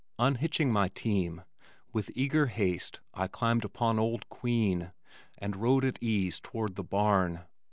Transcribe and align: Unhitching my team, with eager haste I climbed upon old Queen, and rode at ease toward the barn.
Unhitching 0.17 0.71
my 0.73 0.87
team, 0.87 1.43
with 1.93 2.09
eager 2.15 2.47
haste 2.47 3.01
I 3.13 3.27
climbed 3.27 3.63
upon 3.63 3.99
old 3.99 4.27
Queen, 4.29 4.93
and 5.37 5.55
rode 5.55 5.85
at 5.85 6.01
ease 6.01 6.39
toward 6.39 6.73
the 6.73 6.83
barn. 6.83 7.41